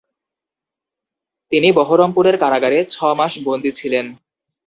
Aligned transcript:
তিনি 1.51 1.69
বহরমপুরের 1.71 2.35
কারাগারে 2.37 2.79
ছ-মাস 2.89 3.33
বন্দি 3.45 3.71
ছিলেন। 3.71 4.05